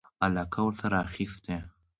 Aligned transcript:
علاقه 0.25 0.59
ورسره 0.63 0.97
اخیسته. 1.05 1.55